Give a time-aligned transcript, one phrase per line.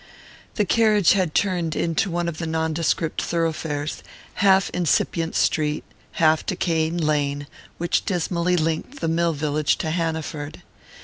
[0.55, 4.01] The carriage had turned into one of the nondescript thoroughfares,
[4.41, 7.45] half incipient street, half decaying lane,
[7.77, 10.63] which dismally linked the mill village to Hanaford.